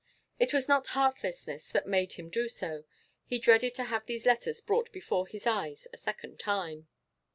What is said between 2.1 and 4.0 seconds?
him do so: he dreaded to